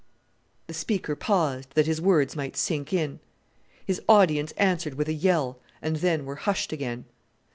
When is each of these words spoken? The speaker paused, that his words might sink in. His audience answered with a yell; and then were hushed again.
The 0.65 0.73
speaker 0.73 1.15
paused, 1.15 1.75
that 1.75 1.85
his 1.85 2.01
words 2.01 2.35
might 2.35 2.57
sink 2.57 2.91
in. 2.91 3.19
His 3.85 4.01
audience 4.09 4.51
answered 4.53 4.95
with 4.95 5.07
a 5.07 5.13
yell; 5.13 5.59
and 5.79 5.97
then 5.97 6.25
were 6.25 6.37
hushed 6.37 6.73
again. 6.73 7.05